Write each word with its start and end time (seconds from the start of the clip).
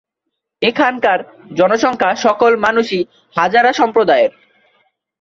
এখানকার 0.61 1.19
জনসংখ্যা 1.57 2.11
সকল 2.25 2.51
মানুষই 2.65 3.01
হাজারা 3.35 3.71
সম্প্রদায়ের। 3.73 4.31